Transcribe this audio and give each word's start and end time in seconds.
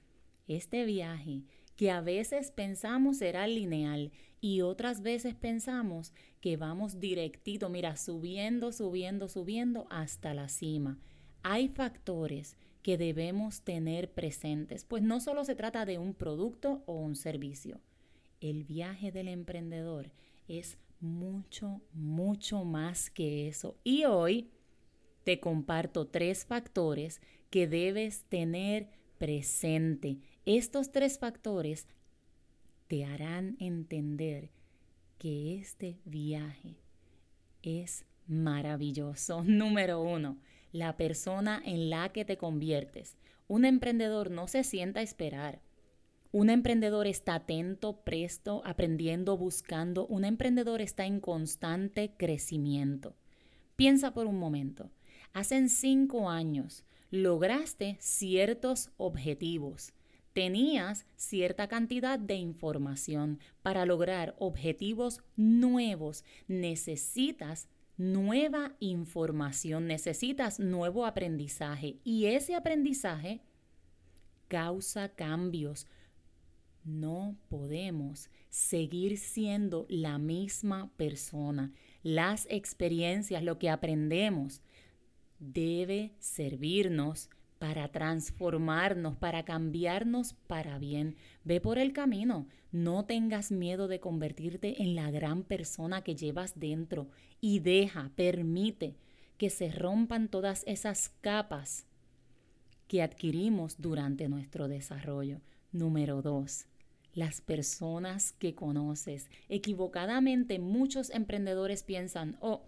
Este 0.48 0.84
viaje 0.86 1.44
que 1.76 1.92
a 1.92 2.02
veces 2.02 2.52
pensamos 2.52 3.18
será 3.18 3.48
lineal 3.48 4.12
y 4.42 4.62
otras 4.62 5.02
veces 5.02 5.36
pensamos 5.36 6.14
que 6.42 6.58
vamos 6.58 7.00
directito, 7.00 7.70
mira, 7.70 7.98
subiendo, 7.98 8.72
subiendo, 8.72 9.28
subiendo 9.28 9.88
hasta 9.90 10.34
la 10.34 10.50
cima. 10.50 10.98
Hay 11.44 11.68
factores 11.68 12.58
que 12.86 13.00
debemos 13.00 13.62
tener 13.62 14.12
presentes, 14.12 14.86
pues 14.86 15.02
no 15.02 15.20
solo 15.20 15.44
se 15.44 15.56
trata 15.56 15.86
de 15.86 15.98
un 15.98 16.14
producto 16.14 16.84
o 16.86 16.94
un 16.94 17.16
servicio. 17.16 17.82
El 18.42 18.64
viaje 18.64 19.12
del 19.12 19.28
emprendedor 19.28 20.12
es 20.48 20.78
mucho, 21.00 21.82
mucho 21.94 22.64
más 22.64 23.10
que 23.10 23.48
eso. 23.48 23.76
Y 23.84 24.06
hoy 24.06 24.52
te 25.24 25.40
comparto 25.40 26.06
tres 26.10 26.46
factores 26.46 27.22
que 27.50 27.68
debes 27.68 28.26
tener 28.26 28.92
presente. 29.18 30.20
Estos 30.46 30.92
tres 30.92 31.18
factores 31.18 31.88
te 32.86 33.04
harán 33.04 33.58
entender 33.60 34.52
que 35.18 35.56
este 35.56 35.98
viaje 36.06 36.76
es 37.64 38.06
maravilloso. 38.28 39.44
Número 39.48 40.04
uno, 40.04 40.38
la 40.76 40.98
persona 40.98 41.62
en 41.66 41.90
la 41.90 42.10
que 42.10 42.26
te 42.26 42.38
conviertes. 42.38 43.16
Un 43.48 43.64
emprendedor 43.64 44.30
no 44.30 44.48
se 44.48 44.66
sienta 44.66 45.00
a 45.00 45.04
esperar. 45.04 45.62
Un 46.34 46.50
emprendedor 46.50 47.08
está 47.08 47.36
atento, 47.36 48.02
presto, 48.02 48.62
aprendiendo, 48.66 49.38
buscando. 49.38 50.06
Un 50.08 50.26
emprendedor 50.26 50.82
está 50.82 51.06
en 51.06 51.22
constante 51.22 52.12
crecimiento. 52.18 53.16
Piensa 53.78 54.14
por 54.14 54.28
un 54.28 54.38
momento. 54.38 54.92
Hace 55.32 55.70
cinco 55.70 56.30
años 56.30 56.84
lograste 57.10 57.96
ciertos 58.02 58.90
objetivos. 58.98 59.94
Tenías 60.34 61.06
cierta 61.16 61.70
cantidad 61.70 62.20
de 62.20 62.36
información. 62.36 63.40
Para 63.62 63.86
lograr 63.86 64.36
objetivos 64.40 65.24
nuevos 65.38 66.26
necesitas 66.50 67.70
nueva 67.98 68.76
información, 68.80 69.88
necesitas 69.88 70.60
nuevo 70.60 71.06
aprendizaje 71.06 72.00
y 72.04 72.26
ese 72.26 72.56
aprendizaje 72.56 73.42
causa 74.48 75.10
cambios. 75.10 75.88
No 76.84 77.36
podemos 77.50 78.30
seguir 78.50 79.18
siendo 79.18 79.86
la 79.90 80.18
misma 80.18 80.92
persona. 80.98 81.74
Las 82.04 82.46
experiencias, 82.50 83.44
lo 83.44 83.58
que 83.58 83.70
aprendemos, 83.70 84.62
debe 85.40 86.14
servirnos 86.20 87.30
para 87.66 87.88
transformarnos, 87.88 89.18
para 89.18 89.44
cambiarnos 89.44 90.34
para 90.46 90.78
bien. 90.78 91.16
Ve 91.44 91.60
por 91.60 91.80
el 91.80 91.94
camino, 91.94 92.46
no 92.72 93.06
tengas 93.06 93.52
miedo 93.52 93.88
de 93.88 94.00
convertirte 94.00 94.84
en 94.84 94.94
la 94.94 95.10
gran 95.10 95.42
persona 95.42 96.04
que 96.04 96.16
llevas 96.16 96.60
dentro 96.60 97.08
y 97.42 97.62
deja, 97.62 98.12
permite 98.16 98.98
que 99.40 99.50
se 99.50 99.72
rompan 99.72 100.28
todas 100.28 100.64
esas 100.68 101.10
capas 101.22 101.88
que 102.88 103.02
adquirimos 103.02 103.82
durante 103.82 104.30
nuestro 104.30 104.68
desarrollo. 104.68 105.42
Número 105.72 106.22
dos, 106.22 106.68
las 107.16 107.42
personas 107.42 108.34
que 108.34 108.54
conoces. 108.54 109.28
Equivocadamente 109.50 110.60
muchos 110.60 111.10
emprendedores 111.10 111.82
piensan, 111.82 112.38
oh, 112.42 112.62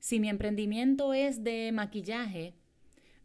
si 0.00 0.18
mi 0.18 0.28
emprendimiento 0.28 1.14
es 1.14 1.44
de 1.44 1.70
maquillaje, 1.70 2.54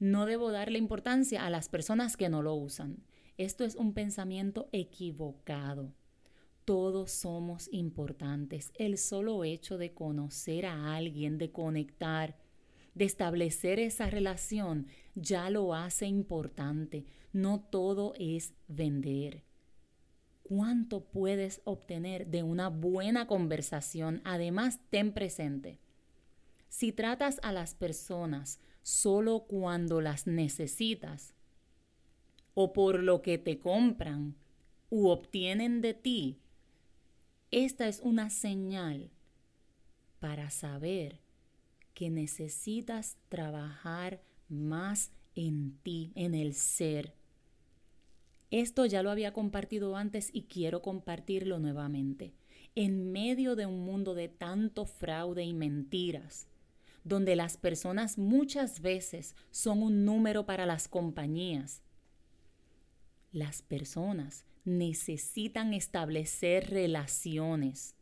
no 0.01 0.25
debo 0.25 0.51
darle 0.51 0.79
importancia 0.79 1.45
a 1.45 1.51
las 1.51 1.69
personas 1.69 2.17
que 2.17 2.27
no 2.27 2.41
lo 2.41 2.55
usan. 2.55 3.03
Esto 3.37 3.63
es 3.63 3.75
un 3.75 3.93
pensamiento 3.93 4.67
equivocado. 4.71 5.93
Todos 6.65 7.11
somos 7.11 7.69
importantes. 7.71 8.71
El 8.73 8.97
solo 8.97 9.43
hecho 9.43 9.77
de 9.77 9.93
conocer 9.93 10.65
a 10.65 10.95
alguien, 10.95 11.37
de 11.37 11.51
conectar, 11.51 12.35
de 12.95 13.05
establecer 13.05 13.77
esa 13.77 14.09
relación, 14.09 14.87
ya 15.13 15.51
lo 15.51 15.75
hace 15.75 16.07
importante. 16.07 17.05
No 17.31 17.59
todo 17.59 18.15
es 18.17 18.55
vender. 18.67 19.43
¿Cuánto 20.41 21.05
puedes 21.05 21.61
obtener 21.63 22.25
de 22.25 22.41
una 22.41 22.69
buena 22.69 23.27
conversación? 23.27 24.21
Además, 24.23 24.79
ten 24.89 25.13
presente. 25.13 25.77
Si 26.69 26.91
tratas 26.91 27.39
a 27.43 27.51
las 27.51 27.75
personas 27.75 28.59
solo 28.81 29.41
cuando 29.41 30.01
las 30.01 30.27
necesitas 30.27 31.33
o 32.53 32.73
por 32.73 33.01
lo 33.01 33.21
que 33.21 33.37
te 33.37 33.59
compran 33.59 34.35
u 34.89 35.07
obtienen 35.07 35.81
de 35.81 35.93
ti, 35.93 36.37
esta 37.51 37.87
es 37.87 37.99
una 38.01 38.29
señal 38.29 39.11
para 40.19 40.49
saber 40.49 41.19
que 41.93 42.09
necesitas 42.09 43.17
trabajar 43.29 44.21
más 44.47 45.11
en 45.35 45.77
ti, 45.83 46.11
en 46.15 46.35
el 46.35 46.53
ser. 46.53 47.13
Esto 48.51 48.85
ya 48.85 49.01
lo 49.01 49.11
había 49.11 49.33
compartido 49.33 49.95
antes 49.95 50.29
y 50.33 50.43
quiero 50.43 50.81
compartirlo 50.81 51.59
nuevamente. 51.59 52.33
En 52.75 53.11
medio 53.11 53.55
de 53.55 53.65
un 53.65 53.81
mundo 53.81 54.13
de 54.13 54.27
tanto 54.27 54.85
fraude 54.85 55.43
y 55.43 55.53
mentiras, 55.53 56.47
donde 57.03 57.35
las 57.35 57.57
personas 57.57 58.17
muchas 58.17 58.81
veces 58.81 59.35
son 59.49 59.81
un 59.81 60.05
número 60.05 60.45
para 60.45 60.65
las 60.65 60.87
compañías. 60.87 61.81
Las 63.31 63.61
personas 63.61 64.45
necesitan 64.65 65.73
establecer 65.73 66.69
relaciones, 66.69 67.95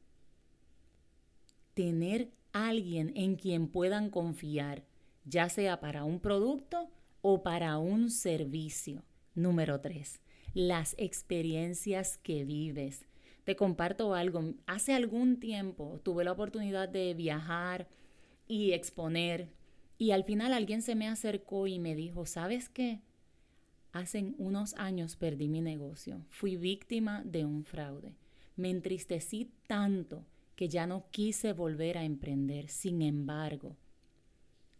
tener 1.74 2.32
alguien 2.52 3.14
en 3.16 3.36
quien 3.36 3.68
puedan 3.68 4.10
confiar, 4.10 4.86
ya 5.24 5.50
sea 5.50 5.80
para 5.80 6.04
un 6.04 6.20
producto 6.20 6.90
o 7.22 7.44
para 7.44 7.78
un 7.78 8.10
servicio. 8.10 9.04
Número 9.36 9.80
tres, 9.80 10.20
las 10.54 10.96
experiencias 10.98 12.18
que 12.18 12.44
vives. 12.44 13.06
Te 13.46 13.56
comparto 13.56 14.14
algo. 14.14 14.54
Hace 14.66 14.94
algún 14.94 15.40
tiempo 15.40 16.00
tuve 16.04 16.24
la 16.24 16.34
oportunidad 16.34 16.90
de 16.90 17.14
viajar 17.14 17.88
y 18.50 18.74
exponer. 18.74 19.54
Y 19.98 20.12
al 20.12 20.26
final 20.26 20.52
alguien 20.52 20.82
se 20.82 20.96
me 20.96 21.08
acercó 21.08 21.68
y 21.68 21.80
me 21.80 21.96
dijo, 21.96 22.26
¿sabes 22.26 22.68
qué? 22.68 23.00
Hace 23.94 24.34
unos 24.38 24.74
años 24.74 25.16
perdí 25.16 25.48
mi 25.48 25.62
negocio. 25.62 26.26
Fui 26.30 26.58
víctima 26.58 27.24
de 27.24 27.46
un 27.46 27.64
fraude. 27.64 28.16
Me 28.58 28.70
entristecí 28.70 29.54
tanto 29.68 30.26
que 30.58 30.68
ya 30.68 30.86
no 30.86 31.06
quise 31.12 31.54
volver 31.54 31.98
a 31.98 32.04
emprender. 32.04 32.68
Sin 32.70 33.02
embargo, 33.02 33.78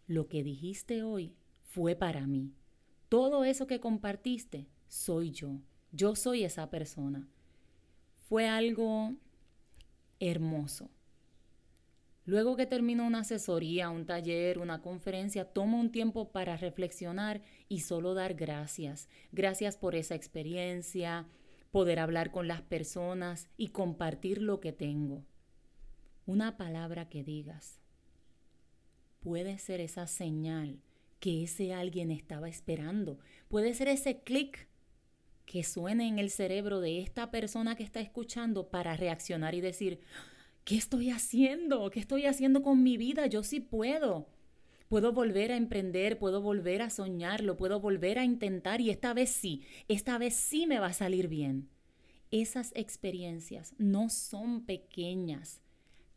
lo 0.08 0.28
que 0.28 0.44
dijiste 0.44 1.04
hoy 1.04 1.34
fue 1.64 1.96
para 1.96 2.28
mí. 2.28 2.52
Todo 3.08 3.44
eso 3.44 3.68
que 3.68 3.80
compartiste 3.80 4.68
soy 4.88 5.32
yo. 5.32 5.62
Yo 5.92 6.16
soy 6.16 6.44
esa 6.44 6.70
persona. 6.70 7.28
Fue 8.28 8.48
algo 8.48 9.16
hermoso. 10.20 10.90
Luego 12.30 12.56
que 12.56 12.68
termino 12.68 13.08
una 13.08 13.22
asesoría, 13.22 13.90
un 13.90 14.06
taller, 14.06 14.60
una 14.60 14.84
conferencia, 14.84 15.46
tomo 15.46 15.80
un 15.80 15.92
tiempo 15.92 16.32
para 16.32 16.58
reflexionar 16.58 17.42
y 17.68 17.80
solo 17.80 18.14
dar 18.14 18.36
gracias. 18.36 19.10
Gracias 19.32 19.78
por 19.78 19.96
esa 19.96 20.14
experiencia, 20.14 21.28
poder 21.72 21.98
hablar 21.98 22.30
con 22.30 22.48
las 22.48 22.62
personas 22.62 23.50
y 23.58 23.70
compartir 23.70 24.44
lo 24.44 24.60
que 24.60 24.72
tengo. 24.72 25.26
Una 26.28 26.56
palabra 26.56 27.10
que 27.10 27.24
digas 27.24 27.80
puede 29.22 29.58
ser 29.58 29.82
esa 29.82 30.06
señal 30.06 30.84
que 31.20 31.46
ese 31.46 31.74
alguien 31.74 32.12
estaba 32.12 32.48
esperando. 32.48 33.18
Puede 33.48 33.74
ser 33.74 33.88
ese 33.88 34.22
clic 34.22 34.68
que 35.48 35.64
suene 35.64 36.08
en 36.08 36.20
el 36.20 36.30
cerebro 36.30 36.80
de 36.80 37.00
esta 37.00 37.32
persona 37.32 37.76
que 37.76 37.84
está 37.84 38.02
escuchando 38.02 38.70
para 38.70 38.96
reaccionar 38.96 39.56
y 39.56 39.62
decir, 39.62 40.02
¿qué 40.70 40.78
estoy 40.78 41.10
haciendo? 41.10 41.90
¿Qué 41.90 42.00
estoy 42.00 42.28
haciendo 42.28 42.62
con 42.62 42.84
mi 42.84 42.96
vida? 42.96 43.26
Yo 43.26 43.42
sí 43.42 43.60
puedo. 43.60 44.28
Puedo 44.88 45.14
volver 45.14 45.52
a 45.52 45.58
emprender, 45.58 46.20
puedo 46.20 46.44
volver 46.44 46.84
a 46.84 46.92
soñarlo, 46.92 47.58
puedo 47.58 47.80
volver 47.80 48.20
a 48.20 48.24
intentar 48.24 48.80
y 48.80 48.92
esta 48.92 49.16
vez 49.16 49.32
sí, 49.32 49.64
esta 49.88 50.20
vez 50.20 50.36
sí 50.36 50.68
me 50.68 50.80
va 50.80 50.88
a 50.88 50.94
salir 50.94 51.28
bien. 51.28 51.70
Esas 52.30 52.72
experiencias 52.76 53.74
no 53.80 54.10
son 54.10 54.64
pequeñas. 54.64 55.60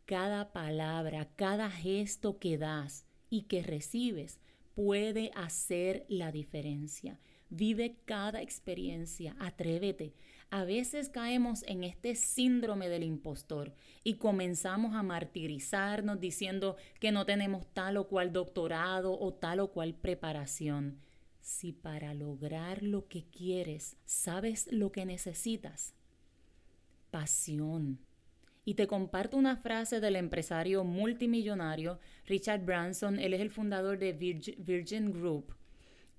Cada 0.05 0.53
palabra, 0.53 1.31
cada 1.35 1.71
gesto 1.71 2.37
que 2.37 2.59
das 2.59 3.07
y 3.31 3.43
que 3.43 3.63
recibes 3.63 4.39
puede 4.75 5.31
hacer 5.33 6.05
la 6.09 6.31
diferencia. 6.31 7.19
Vive 7.49 7.97
cada 8.05 8.41
experiencia, 8.41 9.35
atrévete. 9.39 10.13
A 10.49 10.65
veces 10.65 11.09
caemos 11.09 11.63
en 11.67 11.83
este 11.83 12.15
síndrome 12.15 12.89
del 12.89 13.03
impostor 13.03 13.73
y 14.03 14.15
comenzamos 14.15 14.95
a 14.95 15.03
martirizarnos 15.03 16.19
diciendo 16.19 16.77
que 16.99 17.11
no 17.11 17.25
tenemos 17.25 17.65
tal 17.73 17.97
o 17.97 18.07
cual 18.07 18.31
doctorado 18.31 19.19
o 19.19 19.33
tal 19.33 19.59
o 19.59 19.71
cual 19.71 19.95
preparación. 19.95 20.99
Si 21.41 21.73
para 21.73 22.13
lograr 22.13 22.83
lo 22.83 23.07
que 23.07 23.25
quieres 23.25 23.97
sabes 24.05 24.71
lo 24.71 24.91
que 24.91 25.05
necesitas, 25.05 25.93
pasión. 27.11 27.99
Y 28.65 28.75
te 28.75 28.87
comparto 28.87 29.37
una 29.37 29.57
frase 29.57 29.99
del 29.99 30.15
empresario 30.15 30.83
multimillonario 30.83 31.99
Richard 32.25 32.63
Branson, 32.63 33.19
él 33.19 33.33
es 33.33 33.41
el 33.41 33.49
fundador 33.49 33.97
de 33.99 34.13
Virgin 34.13 35.11
Group 35.11 35.53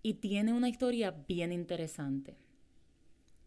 y 0.05 0.15
tiene 0.15 0.53
una 0.53 0.69
historia 0.69 1.13
bien 1.27 1.51
interesante. 1.51 2.37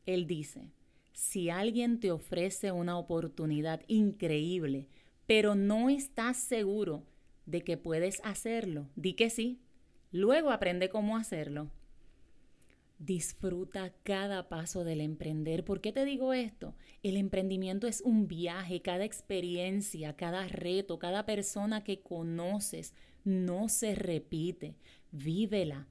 Él 0.08 0.26
dice, 0.26 0.72
si 1.14 1.52
alguien 1.52 2.00
te 2.00 2.12
ofrece 2.12 2.72
una 2.72 2.98
oportunidad 2.98 3.82
increíble, 3.88 4.88
pero 5.28 5.54
no 5.54 5.88
estás 5.90 6.36
seguro 6.38 7.04
de 7.46 7.64
que 7.64 7.78
puedes 7.78 8.22
hacerlo, 8.24 8.90
di 8.96 9.14
que 9.14 9.30
sí. 9.30 9.62
Luego 10.12 10.50
aprende 10.50 10.90
cómo 10.90 11.16
hacerlo. 11.16 11.70
Disfruta 12.98 13.94
cada 14.02 14.50
paso 14.50 14.84
del 14.84 15.02
emprender. 15.02 15.64
¿Por 15.64 15.80
qué 15.80 15.92
te 15.92 16.06
digo 16.06 16.34
esto? 16.34 16.74
El 17.04 17.18
emprendimiento 17.18 17.86
es 17.86 18.02
un 18.02 18.28
viaje, 18.28 18.82
cada 18.82 19.06
experiencia, 19.06 20.16
cada 20.16 20.48
reto, 20.48 20.98
cada 20.98 21.24
persona 21.24 21.84
que 21.84 22.00
conoces 22.02 22.96
no 23.24 23.70
se 23.70 23.94
repite. 23.94 24.76
Vívela, 25.12 25.88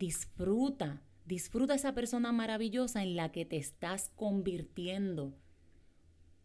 Disfruta, 0.00 1.02
disfruta 1.26 1.74
esa 1.74 1.92
persona 1.92 2.32
maravillosa 2.32 3.02
en 3.02 3.16
la 3.16 3.32
que 3.32 3.44
te 3.44 3.58
estás 3.58 4.10
convirtiendo. 4.16 5.34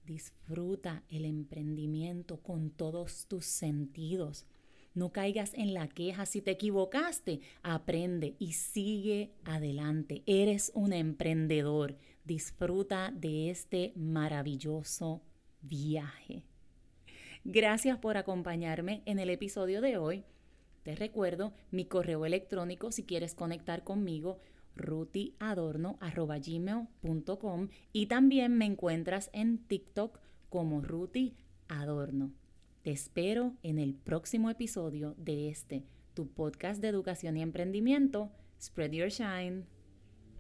Disfruta 0.06 1.04
el 1.08 1.24
emprendimiento 1.24 2.42
con 2.42 2.70
todos 2.70 3.28
tus 3.28 3.46
sentidos. 3.46 4.46
No 4.94 5.14
caigas 5.14 5.54
en 5.54 5.74
la 5.74 5.88
queja 5.88 6.26
si 6.26 6.42
te 6.42 6.52
equivocaste. 6.52 7.40
Aprende 7.64 8.36
y 8.40 8.52
sigue 8.52 9.32
adelante. 9.46 10.22
Eres 10.26 10.74
un 10.76 10.92
emprendedor. 10.92 11.96
Disfruta 12.26 13.14
de 13.16 13.52
este 13.52 13.94
maravilloso 13.96 15.22
viaje. 15.62 16.44
Gracias 17.46 18.00
por 18.00 18.18
acompañarme 18.18 19.02
en 19.06 19.18
el 19.18 19.30
episodio 19.30 19.80
de 19.80 19.98
hoy. 19.98 20.26
Te 20.86 20.96
recuerdo 20.96 21.52
mi 21.72 21.86
correo 21.86 22.26
electrónico 22.28 22.92
si 22.92 23.06
quieres 23.06 23.34
conectar 23.34 23.84
conmigo 23.84 24.38
rutiadorno.gmail.com 24.76 27.70
y 27.92 28.06
también 28.06 28.56
me 28.56 28.66
encuentras 28.66 29.32
en 29.34 29.58
TikTok 29.58 30.20
como 30.48 30.82
Ruti 30.82 31.34
Adorno. 31.68 32.32
Te 32.84 32.92
espero 32.92 33.56
en 33.64 33.80
el 33.80 33.96
próximo 33.96 34.52
episodio 34.52 35.16
de 35.18 35.50
este, 35.50 35.88
tu 36.14 36.28
podcast 36.28 36.80
de 36.84 36.90
educación 36.90 37.36
y 37.38 37.42
emprendimiento, 37.42 38.30
Spread 38.62 38.92
Your 38.92 39.10
Shine. 39.10 39.66